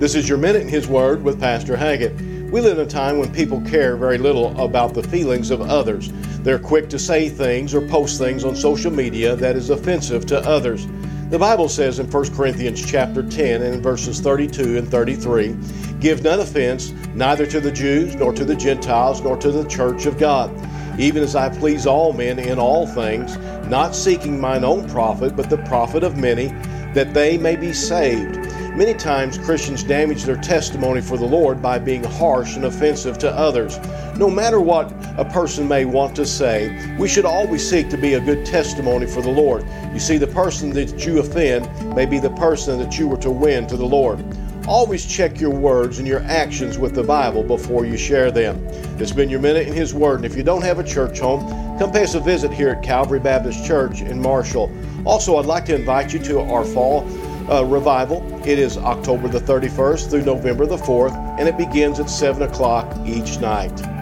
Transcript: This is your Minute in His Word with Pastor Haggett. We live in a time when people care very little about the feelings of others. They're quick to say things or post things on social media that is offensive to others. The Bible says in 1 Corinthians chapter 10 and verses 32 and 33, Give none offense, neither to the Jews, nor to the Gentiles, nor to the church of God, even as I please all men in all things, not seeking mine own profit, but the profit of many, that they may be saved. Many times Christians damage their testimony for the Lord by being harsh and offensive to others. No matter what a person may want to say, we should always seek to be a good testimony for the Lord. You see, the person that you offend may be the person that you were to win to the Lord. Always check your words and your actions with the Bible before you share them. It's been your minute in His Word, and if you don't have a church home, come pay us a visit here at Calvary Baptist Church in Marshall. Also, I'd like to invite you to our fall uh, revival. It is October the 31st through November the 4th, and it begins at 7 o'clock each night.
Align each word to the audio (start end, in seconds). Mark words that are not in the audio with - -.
This 0.00 0.14
is 0.14 0.26
your 0.26 0.38
Minute 0.38 0.62
in 0.62 0.68
His 0.68 0.88
Word 0.88 1.22
with 1.22 1.38
Pastor 1.38 1.76
Haggett. 1.76 2.18
We 2.50 2.62
live 2.62 2.78
in 2.78 2.86
a 2.86 2.90
time 2.90 3.18
when 3.18 3.30
people 3.34 3.60
care 3.60 3.98
very 3.98 4.16
little 4.16 4.58
about 4.58 4.94
the 4.94 5.02
feelings 5.02 5.50
of 5.50 5.60
others. 5.60 6.08
They're 6.38 6.58
quick 6.58 6.88
to 6.88 6.98
say 6.98 7.28
things 7.28 7.74
or 7.74 7.86
post 7.86 8.16
things 8.16 8.42
on 8.42 8.56
social 8.56 8.90
media 8.90 9.36
that 9.36 9.56
is 9.56 9.68
offensive 9.68 10.24
to 10.28 10.38
others. 10.38 10.86
The 11.28 11.38
Bible 11.38 11.68
says 11.68 11.98
in 11.98 12.10
1 12.10 12.34
Corinthians 12.34 12.82
chapter 12.82 13.22
10 13.22 13.60
and 13.60 13.82
verses 13.82 14.20
32 14.20 14.78
and 14.78 14.90
33, 14.90 15.54
Give 16.00 16.22
none 16.22 16.40
offense, 16.40 16.92
neither 17.14 17.44
to 17.44 17.60
the 17.60 17.70
Jews, 17.70 18.14
nor 18.14 18.32
to 18.32 18.44
the 18.46 18.56
Gentiles, 18.56 19.20
nor 19.20 19.36
to 19.36 19.50
the 19.50 19.68
church 19.68 20.06
of 20.06 20.16
God, 20.16 20.50
even 20.98 21.22
as 21.22 21.36
I 21.36 21.50
please 21.50 21.86
all 21.86 22.14
men 22.14 22.38
in 22.38 22.58
all 22.58 22.86
things, 22.86 23.36
not 23.68 23.94
seeking 23.94 24.40
mine 24.40 24.64
own 24.64 24.88
profit, 24.88 25.36
but 25.36 25.50
the 25.50 25.58
profit 25.58 26.02
of 26.04 26.16
many, 26.16 26.46
that 26.94 27.12
they 27.12 27.36
may 27.36 27.54
be 27.54 27.74
saved. 27.74 28.49
Many 28.76 28.94
times 28.94 29.36
Christians 29.36 29.82
damage 29.82 30.22
their 30.22 30.36
testimony 30.36 31.00
for 31.00 31.18
the 31.18 31.26
Lord 31.26 31.60
by 31.60 31.80
being 31.80 32.04
harsh 32.04 32.54
and 32.54 32.64
offensive 32.64 33.18
to 33.18 33.30
others. 33.30 33.78
No 34.16 34.30
matter 34.30 34.60
what 34.60 34.92
a 35.18 35.24
person 35.24 35.66
may 35.66 35.84
want 35.84 36.14
to 36.16 36.24
say, 36.24 36.94
we 36.96 37.08
should 37.08 37.24
always 37.24 37.68
seek 37.68 37.90
to 37.90 37.98
be 37.98 38.14
a 38.14 38.20
good 38.20 38.46
testimony 38.46 39.06
for 39.06 39.22
the 39.22 39.30
Lord. 39.30 39.66
You 39.92 39.98
see, 39.98 40.18
the 40.18 40.28
person 40.28 40.70
that 40.70 41.04
you 41.04 41.18
offend 41.18 41.68
may 41.96 42.06
be 42.06 42.20
the 42.20 42.30
person 42.30 42.78
that 42.78 42.96
you 42.96 43.08
were 43.08 43.16
to 43.18 43.30
win 43.30 43.66
to 43.66 43.76
the 43.76 43.84
Lord. 43.84 44.24
Always 44.68 45.04
check 45.04 45.40
your 45.40 45.50
words 45.50 45.98
and 45.98 46.06
your 46.06 46.20
actions 46.20 46.78
with 46.78 46.94
the 46.94 47.02
Bible 47.02 47.42
before 47.42 47.84
you 47.84 47.96
share 47.96 48.30
them. 48.30 48.64
It's 49.00 49.10
been 49.10 49.28
your 49.28 49.40
minute 49.40 49.66
in 49.66 49.74
His 49.74 49.94
Word, 49.94 50.16
and 50.16 50.24
if 50.24 50.36
you 50.36 50.44
don't 50.44 50.62
have 50.62 50.78
a 50.78 50.84
church 50.84 51.18
home, 51.18 51.40
come 51.76 51.90
pay 51.90 52.04
us 52.04 52.14
a 52.14 52.20
visit 52.20 52.52
here 52.52 52.68
at 52.68 52.84
Calvary 52.84 53.18
Baptist 53.18 53.66
Church 53.66 54.00
in 54.00 54.22
Marshall. 54.22 54.72
Also, 55.04 55.38
I'd 55.38 55.46
like 55.46 55.66
to 55.66 55.74
invite 55.74 56.12
you 56.12 56.20
to 56.20 56.40
our 56.40 56.64
fall 56.64 57.04
uh, 57.48 57.64
revival. 57.64 58.22
It 58.46 58.58
is 58.58 58.76
October 58.76 59.28
the 59.28 59.40
31st 59.40 60.10
through 60.10 60.22
November 60.22 60.66
the 60.66 60.76
4th, 60.76 61.14
and 61.38 61.48
it 61.48 61.56
begins 61.56 62.00
at 62.00 62.10
7 62.10 62.42
o'clock 62.42 62.94
each 63.06 63.38
night. 63.38 63.99